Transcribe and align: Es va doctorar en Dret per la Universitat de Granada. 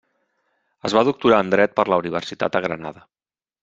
Es 0.89 0.95
va 0.99 1.03
doctorar 1.11 1.43
en 1.47 1.53
Dret 1.57 1.79
per 1.79 1.89
la 1.93 2.03
Universitat 2.05 2.61
de 2.61 2.67
Granada. 2.69 3.09